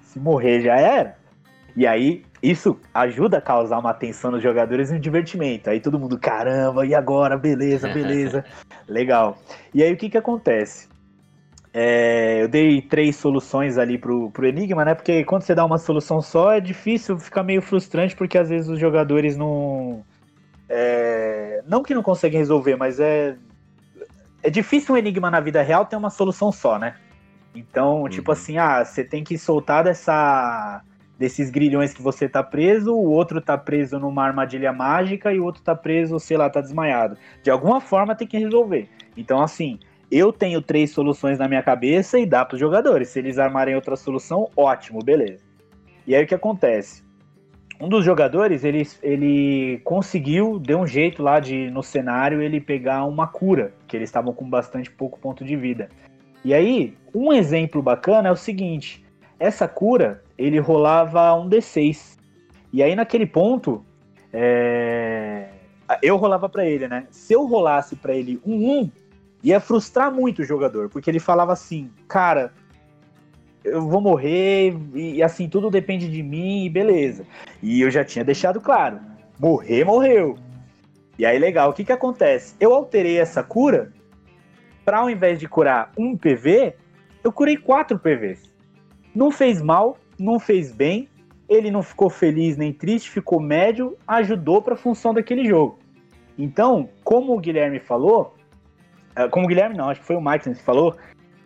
[0.00, 1.16] Se morrer, já era.
[1.74, 5.70] E aí, isso ajuda a causar uma tensão nos jogadores e um divertimento.
[5.70, 7.36] Aí todo mundo, caramba, e agora?
[7.36, 8.44] Beleza, beleza.
[8.88, 9.38] Legal.
[9.74, 10.88] E aí, o que que acontece?
[11.72, 14.94] É, eu dei três soluções ali pro, pro Enigma, né?
[14.94, 18.68] Porque quando você dá uma solução só, é difícil, fica meio frustrante, porque às vezes
[18.68, 20.02] os jogadores não.
[20.68, 23.36] É, não que não conseguem resolver, mas é
[24.42, 26.94] é difícil um enigma na vida real ter uma solução só, né?
[27.54, 28.08] Então, uhum.
[28.08, 30.82] tipo assim, ah, você tem que soltar dessa
[31.18, 35.44] desses grilhões que você tá preso, o outro tá preso numa armadilha mágica e o
[35.44, 37.16] outro tá preso, sei lá, tá desmaiado.
[37.42, 38.88] De alguma forma tem que resolver.
[39.16, 39.78] Então, assim,
[40.10, 43.08] eu tenho três soluções na minha cabeça e dá para os jogadores.
[43.08, 45.42] Se eles armarem outra solução, ótimo, beleza.
[46.06, 47.05] E aí o que acontece?
[47.80, 53.04] Um dos jogadores, ele, ele conseguiu, deu um jeito lá de, no cenário, ele pegar
[53.04, 55.88] uma cura, que eles estavam com bastante pouco ponto de vida.
[56.44, 59.04] E aí, um exemplo bacana é o seguinte,
[59.38, 62.18] essa cura, ele rolava um D6.
[62.72, 63.84] E aí, naquele ponto,
[64.32, 65.48] é...
[66.02, 67.06] eu rolava para ele, né?
[67.10, 68.90] Se eu rolasse para ele um 1,
[69.42, 72.52] ia frustrar muito o jogador, porque ele falava assim, cara,
[73.66, 77.24] eu vou morrer e assim, tudo depende de mim e beleza.
[77.62, 79.00] E eu já tinha deixado claro,
[79.38, 80.36] morrer, morreu.
[81.18, 82.54] E aí, legal, o que que acontece?
[82.60, 83.92] Eu alterei essa cura
[84.84, 86.74] para ao invés de curar um PV,
[87.24, 88.52] eu curei quatro PVs.
[89.12, 91.08] Não fez mal, não fez bem,
[91.48, 95.78] ele não ficou feliz nem triste, ficou médio, ajudou para a função daquele jogo.
[96.38, 98.36] Então, como o Guilherme falou,
[99.16, 100.94] eh, como o Guilherme não, acho que foi o Mike que falou,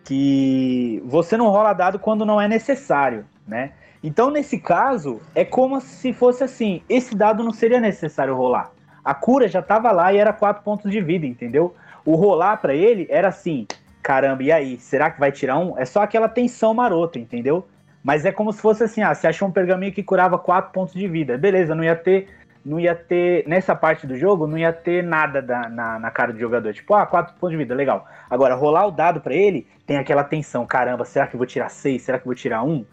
[0.03, 3.71] que você não rola dado quando não é necessário, né?
[4.03, 8.71] Então, nesse caso, é como se fosse assim: esse dado não seria necessário rolar.
[9.03, 11.75] A cura já estava lá e era quatro pontos de vida, entendeu?
[12.05, 13.67] O rolar para ele era assim:
[14.01, 14.79] caramba, e aí?
[14.79, 15.77] Será que vai tirar um?
[15.77, 17.67] É só aquela tensão marota, entendeu?
[18.03, 20.95] Mas é como se fosse assim: ah, você achou um pergaminho que curava quatro pontos
[20.95, 21.37] de vida.
[21.37, 22.27] Beleza, não ia ter
[22.63, 26.31] não ia ter, nessa parte do jogo, não ia ter nada da, na, na cara
[26.31, 26.73] do jogador.
[26.73, 28.07] Tipo, ah, 4 pontos de vida, legal.
[28.29, 30.65] Agora, rolar o dado para ele, tem aquela tensão.
[30.65, 32.01] Caramba, será que eu vou tirar 6?
[32.01, 32.85] Será que eu vou tirar 1?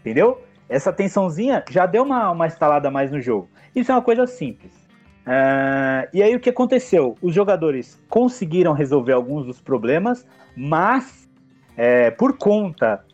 [0.00, 0.42] Entendeu?
[0.68, 3.48] Essa tensãozinha já deu uma, uma instalada mais no jogo.
[3.74, 4.72] Isso é uma coisa simples.
[5.26, 7.16] Uh, e aí o que aconteceu?
[7.22, 11.28] Os jogadores conseguiram resolver alguns dos problemas, mas
[11.76, 13.04] é, por conta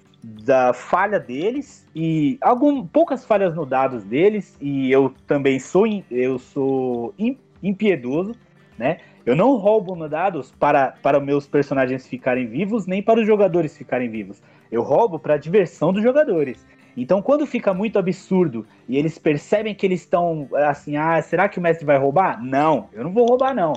[0.44, 6.38] da falha deles e algum, poucas falhas no dados deles e eu também sou eu
[6.38, 7.14] sou
[7.62, 8.34] impiedoso,
[8.76, 8.98] né?
[9.24, 14.08] Eu não roubo dados para, para meus personagens ficarem vivos, nem para os jogadores ficarem
[14.08, 14.42] vivos.
[14.70, 16.66] Eu roubo para a diversão dos jogadores.
[16.96, 21.58] Então, quando fica muito absurdo e eles percebem que eles estão assim, ah, será que
[21.58, 22.42] o mestre vai roubar?
[22.42, 23.72] Não, eu não vou roubar, não.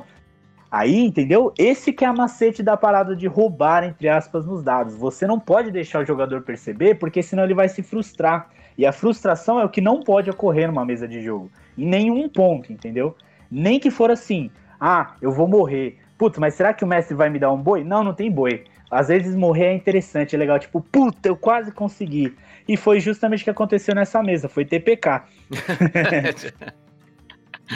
[0.72, 1.54] Aí, entendeu?
[1.58, 4.96] Esse que é a macete da parada de roubar, entre aspas, nos dados.
[4.96, 8.50] Você não pode deixar o jogador perceber, porque senão ele vai se frustrar.
[8.78, 11.52] E a frustração é o que não pode ocorrer numa mesa de jogo.
[11.78, 13.14] Em nenhum ponto, entendeu?
[13.52, 16.00] Nem que for assim, ah, eu vou morrer.
[16.18, 17.84] Putz, mas será que o mestre vai me dar um boi?
[17.84, 18.64] Não, não tem boi.
[18.90, 20.58] Às vezes morrer é interessante, é legal.
[20.58, 22.34] Tipo, puta, eu quase consegui.
[22.66, 25.24] E foi justamente o que aconteceu nessa mesa, foi TPK.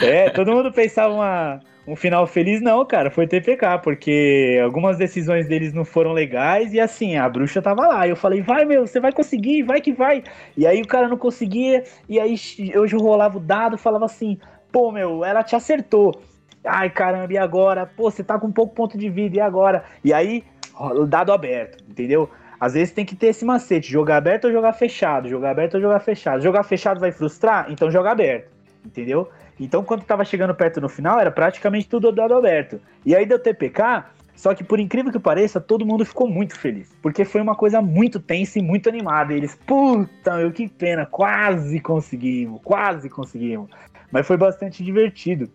[0.00, 5.46] é, todo mundo pensava uma, um final feliz, não, cara, foi TPK, porque algumas decisões
[5.46, 8.08] deles não foram legais e assim, a bruxa tava lá.
[8.08, 10.24] Eu falei, vai, meu, você vai conseguir, vai que vai.
[10.56, 12.34] E aí o cara não conseguia, e aí
[12.72, 14.36] eu rolava o dado, falava assim,
[14.72, 16.20] pô, meu, ela te acertou.
[16.64, 17.86] Ai, caramba, e agora?
[17.86, 19.84] Pô, você tá com pouco ponto de vida, e agora?
[20.04, 20.42] E aí
[21.06, 22.28] dado aberto, entendeu?
[22.58, 25.80] Às vezes tem que ter esse macete, jogar aberto ou jogar fechado, jogar aberto ou
[25.80, 26.42] jogar fechado.
[26.42, 27.66] Jogar fechado vai frustrar?
[27.70, 28.50] Então joga aberto,
[28.86, 29.28] entendeu?
[29.58, 32.80] Então quando tava chegando perto no final, era praticamente tudo dado aberto.
[33.04, 36.94] E aí deu TPK, só que por incrível que pareça, todo mundo ficou muito feliz,
[37.00, 39.32] porque foi uma coisa muito tensa e muito animada.
[39.32, 43.70] E eles, puta, meu, que pena, quase conseguimos, quase conseguimos.
[44.12, 45.48] Mas foi bastante divertido.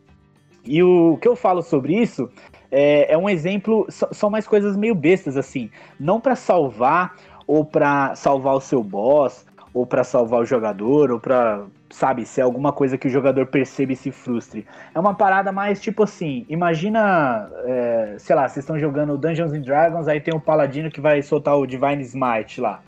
[0.66, 2.30] E o que eu falo sobre isso
[2.72, 5.70] é, é um exemplo, são mais coisas meio bestas, assim.
[6.00, 7.16] Não para salvar,
[7.46, 12.42] ou para salvar o seu boss, ou para salvar o jogador, ou para sabe, ser
[12.42, 14.66] alguma coisa que o jogador percebe e se frustre.
[14.94, 19.62] É uma parada mais tipo assim, imagina, é, sei lá, vocês estão jogando Dungeons and
[19.62, 22.82] Dragons, aí tem um paladino que vai soltar o Divine Smite lá.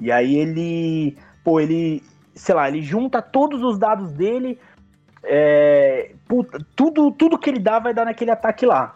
[0.00, 2.02] E aí ele, pô, ele,
[2.34, 4.58] sei lá, ele junta todos os dados dele,
[5.22, 8.94] é, puta, tudo, tudo que ele dá vai dar naquele ataque lá.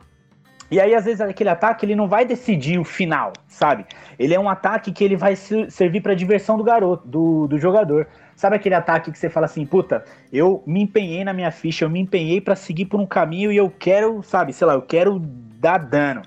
[0.68, 3.86] E aí, às vezes, aquele ataque ele não vai decidir o final, sabe?
[4.18, 8.08] Ele é um ataque que ele vai servir para diversão do garoto, do, do jogador.
[8.36, 11.90] Sabe aquele ataque que você fala assim, puta, eu me empenhei na minha ficha, eu
[11.90, 15.18] me empenhei para seguir por um caminho e eu quero, sabe, sei lá, eu quero
[15.18, 16.20] dar dano.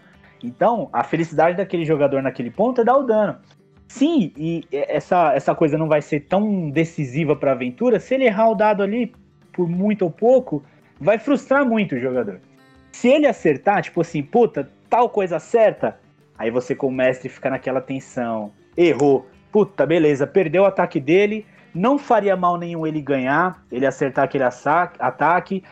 [0.44, 3.38] Então, a felicidade daquele jogador naquele ponto é dar o dano.
[3.88, 8.26] Sim, e essa, essa coisa não vai ser tão decisiva para a aventura, se ele
[8.26, 9.14] errar o dado ali
[9.54, 10.64] por muito ou pouco,
[11.00, 12.40] vai frustrar muito o jogador.
[12.92, 16.00] Se ele acertar, tipo assim, puta, tal coisa certa,
[16.38, 18.52] aí você como mestre fica naquela tensão.
[18.76, 19.28] Errou.
[19.52, 21.46] Puta, beleza, perdeu o ataque dele.
[21.74, 25.64] Não faria mal nenhum ele ganhar, ele acertar aquele ataque.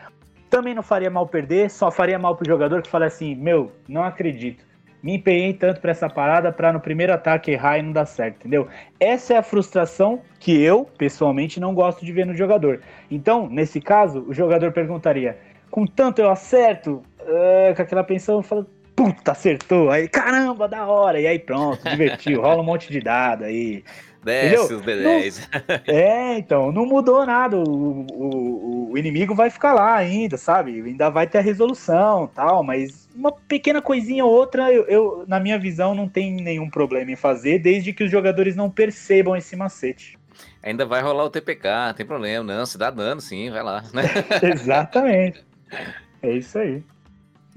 [0.48, 4.02] Também não faria mal perder, só faria mal pro jogador que fala assim: Meu, não
[4.02, 4.66] acredito.
[5.02, 8.38] Me empenhei tanto para essa parada para no primeiro ataque errar e não dar certo,
[8.38, 8.66] entendeu?
[8.98, 12.80] Essa é a frustração que eu, pessoalmente, não gosto de ver no jogador.
[13.08, 15.38] Então, nesse caso, o jogador perguntaria:
[15.70, 19.90] com tanto eu acerto, uh, com aquela pensão, fala, puta, acertou.
[19.90, 21.20] Aí, caramba, da hora.
[21.20, 23.84] E aí pronto, divertiu, rola um monte de dado aí.
[24.22, 25.48] Desce os B10.
[25.86, 27.56] é, então, não mudou nada.
[27.56, 30.80] O, o, o, inimigo vai ficar lá ainda, sabe?
[30.80, 35.38] Ainda vai ter a resolução tal, mas uma pequena coisinha ou outra, eu, eu, na
[35.40, 39.54] minha visão, não tem nenhum problema em fazer, desde que os jogadores não percebam esse
[39.56, 40.18] macete.
[40.62, 42.66] Ainda vai rolar o TPK, não tem problema, não.
[42.66, 43.82] Se dá dano, sim, vai lá.
[43.92, 44.02] Né?
[44.42, 45.44] Exatamente.
[46.20, 46.82] É isso aí.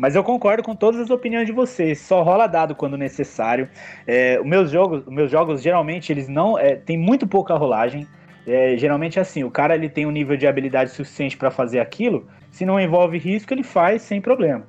[0.01, 1.99] Mas eu concordo com todas as opiniões de vocês.
[1.99, 3.69] Só rola dado quando necessário.
[4.07, 8.07] É, os meus jogos, os meus jogos geralmente eles não é, tem muito pouca rolagem.
[8.47, 12.25] É, geralmente assim, o cara ele tem um nível de habilidade suficiente para fazer aquilo.
[12.49, 14.65] Se não envolve risco, ele faz sem problema.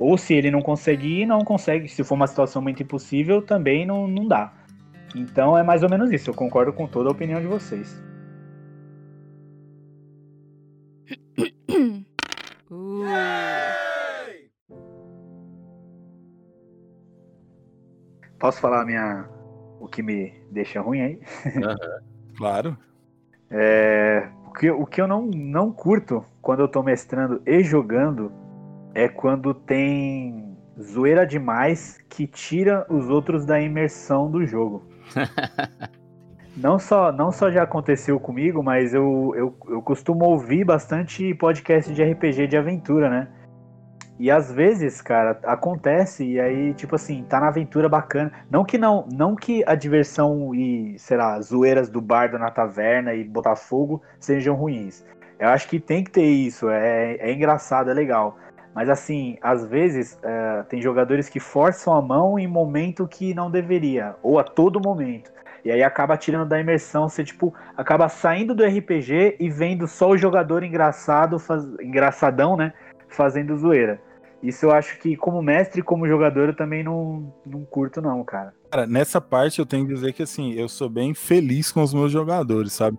[0.00, 1.86] Ou se ele não conseguir, não consegue.
[1.86, 4.52] Se for uma situação muito impossível, também não, não dá.
[5.14, 6.28] Então é mais ou menos isso.
[6.28, 8.02] Eu concordo com toda a opinião de vocês.
[18.42, 19.24] Posso falar minha
[19.78, 21.20] o que me deixa ruim aí?
[21.54, 21.76] Uhum.
[22.36, 22.76] claro.
[23.48, 28.32] É, o, que, o que eu não, não curto quando eu tô mestrando e jogando
[28.96, 34.88] é quando tem zoeira demais que tira os outros da imersão do jogo.
[36.56, 41.94] não só, não só já aconteceu comigo, mas eu, eu, eu costumo ouvir bastante podcast
[41.94, 43.28] de RPG de aventura, né?
[44.22, 48.30] E às vezes, cara, acontece e aí, tipo assim, tá na aventura bacana.
[48.48, 53.12] Não que não, não que a diversão e, sei lá, zoeiras do bardo na taverna
[53.14, 55.04] e Botafogo sejam ruins.
[55.40, 58.38] Eu acho que tem que ter isso, é, é engraçado, é legal.
[58.72, 63.50] Mas assim, às vezes é, tem jogadores que forçam a mão em momento que não
[63.50, 65.32] deveria, ou a todo momento.
[65.64, 70.10] E aí acaba tirando da imersão, você tipo, acaba saindo do RPG e vendo só
[70.10, 71.64] o jogador engraçado, faz...
[71.80, 72.72] engraçadão, né?
[73.12, 74.00] fazendo zoeira.
[74.42, 78.24] Isso eu acho que, como mestre e como jogador, eu também não, não curto, não,
[78.24, 78.52] cara.
[78.70, 81.94] Cara, nessa parte eu tenho que dizer que assim, eu sou bem feliz com os
[81.94, 82.98] meus jogadores, sabe?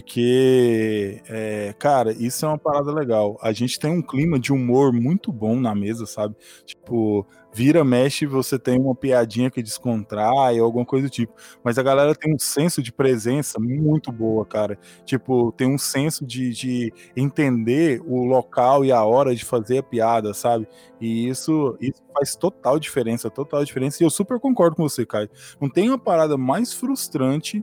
[0.00, 3.38] Porque, é, cara, isso é uma parada legal.
[3.42, 6.34] A gente tem um clima de humor muito bom na mesa, sabe?
[6.64, 11.34] Tipo, vira, mexe, você tem uma piadinha que descontrai, alguma coisa do tipo.
[11.62, 14.78] Mas a galera tem um senso de presença muito boa, cara.
[15.04, 19.82] Tipo, tem um senso de, de entender o local e a hora de fazer a
[19.82, 20.66] piada, sabe?
[20.98, 24.02] E isso, isso faz total diferença, total diferença.
[24.02, 25.28] E eu super concordo com você, Caio.
[25.60, 27.62] Não tem uma parada mais frustrante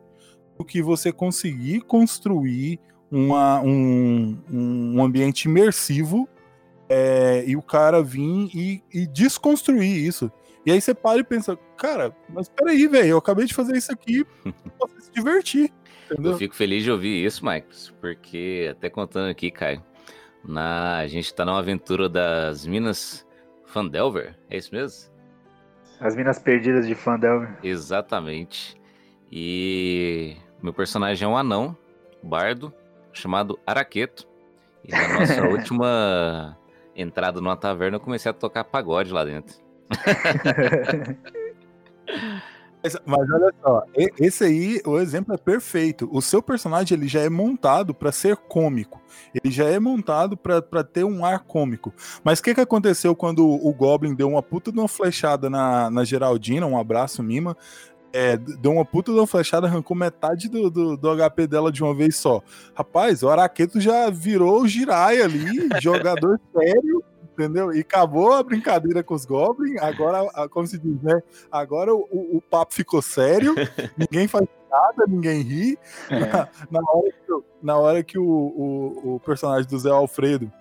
[0.57, 2.79] do que você conseguir construir
[3.11, 6.27] uma, um, um ambiente imersivo
[6.89, 10.31] é, e o cara vir e, e, desconstruir isso.
[10.65, 13.91] E aí você para e pensa, cara, mas peraí, velho, eu acabei de fazer isso
[13.91, 15.71] aqui pra você se divertir.
[16.09, 16.33] Entendeu?
[16.33, 19.83] Eu fico feliz de ouvir isso, Marcos, porque até contando aqui, Caio,
[20.43, 23.25] na, a gente tá numa aventura das Minas
[23.65, 25.11] Fandelver, é isso mesmo?
[25.99, 27.57] As Minas Perdidas de Fandelver.
[27.63, 28.79] Exatamente.
[29.31, 31.75] E meu personagem é um anão,
[32.21, 32.73] bardo,
[33.13, 34.27] chamado Araqueto.
[34.83, 36.57] E na nossa última
[36.95, 39.55] entrada numa taverna, eu comecei a tocar pagode lá dentro.
[42.83, 46.09] mas, mas, olha só, esse aí, o exemplo é perfeito.
[46.11, 49.01] O seu personagem ele já é montado para ser cômico.
[49.33, 51.93] Ele já é montado para ter um ar cômico.
[52.23, 55.89] Mas o que, que aconteceu quando o Goblin deu uma puta de uma flechada na,
[55.89, 56.65] na Geraldina?
[56.65, 57.55] Um abraço, Mima.
[58.13, 61.83] É, deu uma puta de uma flechada, arrancou metade do, do, do, HP dela de
[61.83, 62.41] uma vez só.
[62.73, 67.73] Rapaz, o Araqueto já virou o Jirai ali, jogador sério, entendeu?
[67.73, 69.81] E acabou a brincadeira com os Goblins.
[69.81, 71.21] Agora, como se diz, né?
[71.51, 73.53] Agora o, o papo ficou sério,
[73.97, 75.79] ninguém faz nada, ninguém ri.
[76.09, 76.19] É.
[76.19, 80.51] Na, na, hora que, na hora que o, o, o personagem do Zé Alfredo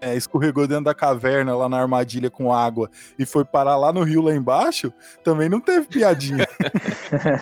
[0.00, 4.02] é, escorregou dentro da caverna lá na armadilha com água e foi parar lá no
[4.02, 6.46] rio lá embaixo, também não teve piadinha.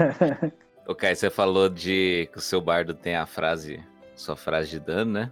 [0.87, 3.83] o Kai, você falou de que o seu bardo tem a frase,
[4.15, 5.31] sua frase de dano, né?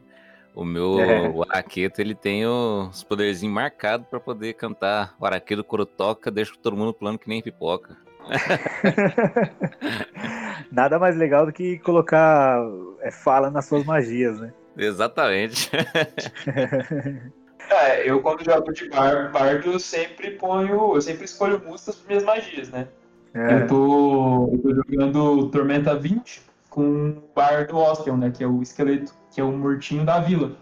[0.55, 1.29] O meu é.
[1.29, 6.77] o araqueto, ele tem os poderzinhos marcados para poder cantar o araqueto corotoca, deixa todo
[6.77, 7.97] mundo plano que nem pipoca.
[10.73, 12.59] Nada mais legal do que colocar
[13.01, 14.53] é, fala nas suas magias, né?
[14.77, 15.71] Exatamente.
[17.71, 20.95] é, eu quando jogo de bardo, eu sempre ponho.
[20.95, 22.89] Eu sempre escolho músicas para minhas magias, né?
[23.35, 23.55] É.
[23.55, 28.31] Eu, tô, eu tô jogando Tormenta 20 com o bardo Osteon, né?
[28.31, 30.57] Que é o esqueleto, que é o mortinho da vila.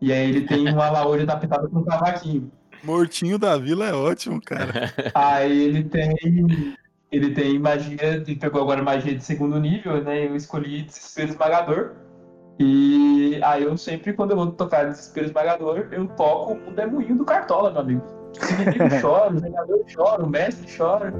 [0.00, 2.50] E aí ele tem uma laúde adaptada com um cavaquinho.
[2.82, 4.92] Mortinho da vila é ótimo, cara.
[5.12, 6.76] Aí ele tem.
[7.10, 7.98] Ele tem magia.
[8.00, 10.26] Ele pegou agora magia de segundo nível, né?
[10.26, 11.92] Eu escolhi desespero esmagador.
[12.60, 16.86] E aí eu sempre, quando eu vou tocar Desespero Esmagador, eu toco o mundo é
[16.86, 18.02] moinho do Cartola, meu amigo.
[18.32, 21.14] Os inimigos choram, o jogador chora, o mestre chora.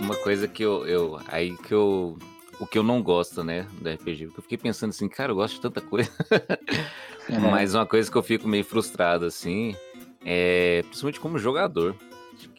[0.00, 2.16] Uma coisa que eu, eu aí que eu
[2.58, 4.26] o que eu não gosto, né, do RPG.
[4.26, 6.10] Porque eu fiquei pensando assim, cara, eu gosto de tanta coisa.
[7.32, 7.38] É.
[7.38, 9.74] Mas uma coisa que eu fico meio frustrado, assim,
[10.24, 11.96] é principalmente como jogador.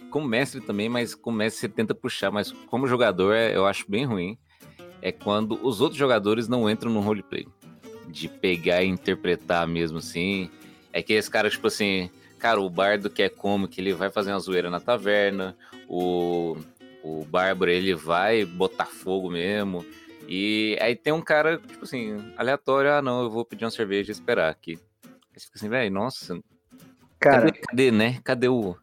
[0.09, 3.89] Como mestre também, mas como mestre você tenta puxar, mas como jogador é, eu acho
[3.89, 4.37] bem ruim.
[5.01, 7.47] É quando os outros jogadores não entram no roleplay.
[8.07, 10.49] De pegar e interpretar mesmo assim.
[10.91, 14.11] É que esse cara, tipo assim, cara, o bardo que é como que ele vai
[14.11, 15.55] fazer uma zoeira na taverna,
[15.87, 16.55] o
[17.03, 19.85] o Bárbaro, ele vai botar fogo mesmo.
[20.27, 24.11] E aí tem um cara, tipo assim, aleatório, ah não, eu vou pedir uma cerveja
[24.11, 24.79] e esperar aqui.
[25.05, 26.39] Aí você fica assim, velho, nossa.
[27.19, 28.19] Cara, cadê, cadê, né?
[28.23, 28.75] Cadê o.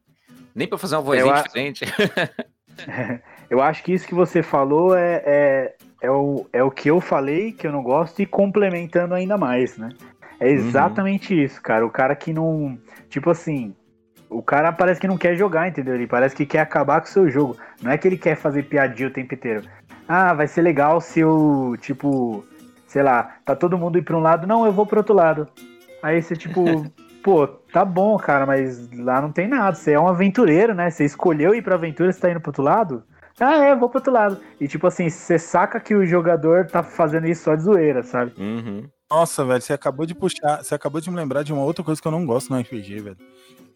[0.55, 1.43] Nem pra fazer uma vozinha a...
[1.43, 1.85] diferente.
[3.49, 7.01] eu acho que isso que você falou é, é, é, o, é o que eu
[7.01, 9.91] falei, que eu não gosto, e complementando ainda mais, né?
[10.39, 10.53] É uhum.
[10.53, 11.41] exatamente uhum.
[11.41, 11.85] isso, cara.
[11.85, 12.79] O cara que não.
[13.09, 13.75] Tipo assim,
[14.29, 15.95] o cara parece que não quer jogar, entendeu?
[15.95, 17.57] Ele parece que quer acabar com o seu jogo.
[17.83, 19.64] Não é que ele quer fazer piadinha o tempo inteiro.
[20.13, 22.45] Ah, vai ser legal se eu, tipo,
[22.89, 25.47] sei lá, tá todo mundo ir pra um lado, não, eu vou pro outro lado.
[26.03, 26.61] Aí você, tipo,
[27.23, 29.77] pô, tá bom, cara, mas lá não tem nada.
[29.77, 30.91] Você é um aventureiro, né?
[30.91, 33.05] Você escolheu ir pra aventura, você tá indo pro outro lado?
[33.39, 34.41] Ah, é, eu vou pro outro lado.
[34.61, 38.33] E tipo assim, você saca que o jogador tá fazendo isso só de zoeira, sabe?
[38.37, 38.89] Uhum.
[39.09, 42.03] Nossa, velho, você acabou de puxar, você acabou de me lembrar de uma outra coisa
[42.03, 43.17] que eu não gosto no RPG, velho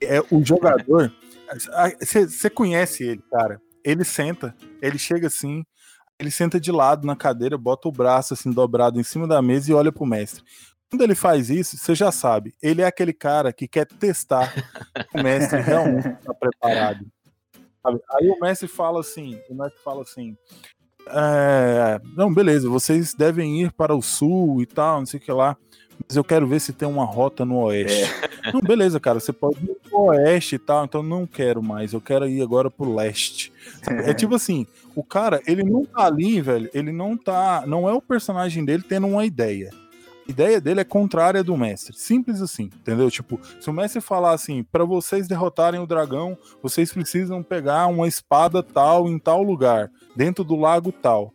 [0.01, 1.13] é o jogador.
[2.01, 3.61] Você conhece ele, cara.
[3.85, 5.63] Ele senta, ele chega assim,
[6.19, 9.71] ele senta de lado na cadeira, bota o braço assim dobrado em cima da mesa
[9.71, 10.43] e olha pro mestre.
[10.91, 14.55] Quando ele faz isso, você já sabe, ele é aquele cara que quer testar
[15.15, 17.05] o mestre realmente está preparado.
[17.83, 18.01] Sabe?
[18.13, 20.37] Aí o mestre fala assim, o mestre fala assim,
[21.09, 25.33] é, não, beleza, vocês devem ir para o sul e tal, não sei o que
[25.33, 25.57] lá.
[26.07, 28.03] Mas eu quero ver se tem uma rota no oeste.
[28.43, 28.53] É.
[28.53, 32.01] Não, beleza, cara, você pode ir pro oeste e tal, então não quero mais, eu
[32.01, 33.53] quero ir agora pro leste.
[33.89, 37.89] É, é tipo assim, o cara, ele não tá ali, velho, ele não tá, não
[37.89, 39.71] é o personagem dele tendo uma ideia.
[40.27, 41.95] A ideia dele é contrária do mestre.
[41.99, 43.11] Simples assim, entendeu?
[43.11, 48.09] Tipo, se o mestre falar assim, para vocês derrotarem o dragão, vocês precisam pegar uma
[48.09, 51.33] espada tal em tal lugar, dentro do lago tal.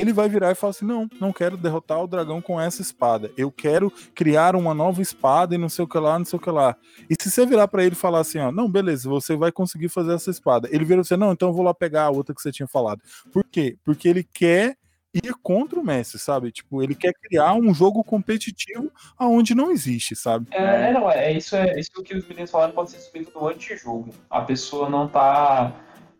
[0.00, 3.30] Ele vai virar e falar assim: não, não quero derrotar o dragão com essa espada.
[3.36, 6.42] Eu quero criar uma nova espada e não sei o que lá, não sei o
[6.42, 6.74] que lá.
[7.08, 9.88] E se você virar para ele e falar assim: ó, não, beleza, você vai conseguir
[9.88, 10.68] fazer essa espada.
[10.72, 13.02] Ele vira você: não, então eu vou lá pegar a outra que você tinha falado.
[13.30, 13.76] Por quê?
[13.84, 14.76] Porque ele quer
[15.12, 16.52] ir contra o Messi, sabe?
[16.52, 20.46] Tipo, ele quer criar um jogo competitivo aonde não existe, sabe?
[20.50, 23.30] É, é não, é, é isso, é isso que os meninos falaram pode ser subido
[23.34, 24.14] no antijogo.
[24.28, 25.74] A pessoa não tá.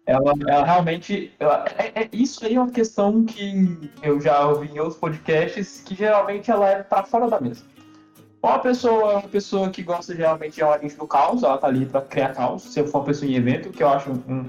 [0.07, 1.33] Ela, ela realmente.
[1.39, 5.83] Ela, é, é, isso aí é uma questão que eu já ouvi em outros podcasts,
[5.85, 7.65] que geralmente ela é pra fora da mesa.
[8.43, 12.01] Uma pessoa, uma pessoa que gosta geralmente de agente do caos, ela tá ali pra
[12.01, 14.49] criar caos, se eu for uma pessoa em evento, que eu acho um,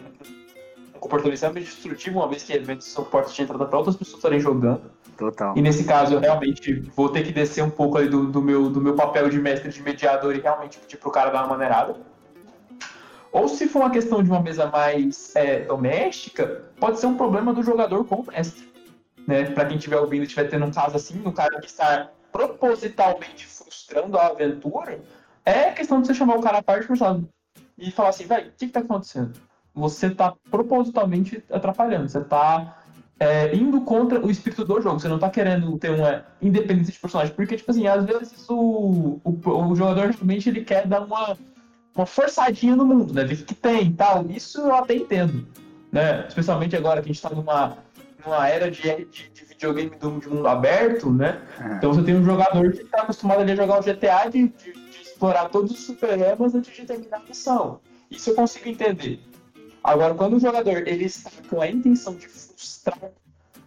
[1.02, 4.40] comportamento extremamente destrutivo, uma vez que eventos são portas de entrada para outras pessoas estarem
[4.40, 4.82] jogando.
[5.18, 5.58] Total.
[5.58, 8.70] E nesse caso, eu realmente vou ter que descer um pouco ali do, do, meu,
[8.70, 11.96] do meu papel de mestre de mediador e realmente pedir pro cara dar uma maneirada.
[13.32, 17.54] Ou se for uma questão de uma mesa mais é, doméstica, pode ser um problema
[17.54, 18.70] do jogador com o mestre.
[19.28, 19.46] Né?
[19.46, 24.18] Para quem estiver ouvindo estiver tendo um caso assim, o cara que está propositalmente frustrando
[24.18, 25.00] a aventura,
[25.46, 26.88] é questão de você chamar o cara à parte
[27.78, 29.34] e falar assim, velho, o que, que tá acontecendo?
[29.74, 32.10] você está propositalmente atrapalhando.
[32.10, 32.84] Você está
[33.20, 35.00] é, indo contra o espírito do jogo.
[35.00, 37.34] Você não está querendo ter uma independência de personagem.
[37.34, 41.38] Porque, tipo assim, às vezes o, o, o jogador realmente ele quer dar uma,
[41.96, 43.24] uma forçadinha no mundo, né?
[43.24, 44.26] Ver o que tem e tal.
[44.30, 45.48] Isso eu até entendo.
[45.92, 46.26] Né?
[46.28, 47.78] Especialmente agora que a gente está numa,
[48.24, 51.42] numa era de, de, de videogame do, de mundo aberto, né?
[51.60, 51.76] Uhum.
[51.76, 54.74] Então você tem um jogador que está acostumado ali a jogar o GTA de, de,
[54.74, 57.82] de explorar todos os super-heróis antes de terminar a missão.
[58.10, 59.20] Isso eu consigo entender.
[59.84, 63.12] Agora, quando o jogador ele está com a intenção de frustrar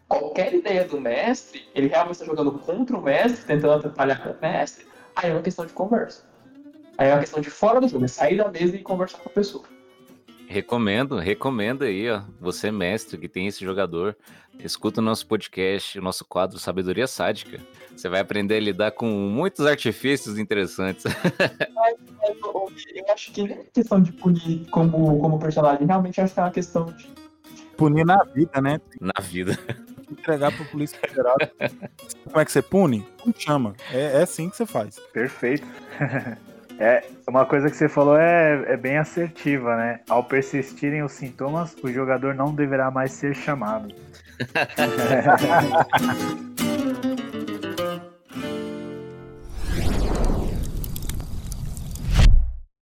[0.09, 4.37] qualquer ideia do mestre, ele realmente está jogando contra o mestre, tentando atrapalhar com o
[4.41, 6.25] mestre, aí é uma questão de conversa.
[6.97, 9.29] Aí é uma questão de fora do jogo, é sair da mesa e conversar com
[9.29, 9.65] a pessoa.
[10.47, 12.23] Recomendo, recomendo aí, ó.
[12.41, 14.17] Você, mestre, que tem esse jogador,
[14.59, 17.61] escuta o nosso podcast, o nosso quadro Sabedoria Sádica.
[17.97, 21.05] Você vai aprender a lidar com muitos artifícios interessantes.
[22.95, 26.43] eu acho que nem é questão de punir como, como personagem, realmente acho que é
[26.43, 27.09] uma questão de.
[27.77, 28.81] Punir na vida, né?
[29.01, 29.59] Na vida.
[30.11, 31.37] Entregar pro Polícia Federal.
[32.25, 33.05] Como é que você pune?
[33.27, 33.75] Não chama.
[33.93, 35.01] É, é assim que você faz.
[35.13, 35.67] Perfeito.
[36.79, 40.01] É, uma coisa que você falou é, é bem assertiva, né?
[40.09, 43.95] Ao persistirem os sintomas, o jogador não deverá mais ser chamado.